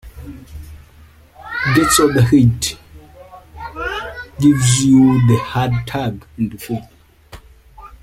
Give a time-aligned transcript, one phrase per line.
[1.75, 2.75] Gets all the hits,
[4.39, 6.87] gives you the hard tag in the field.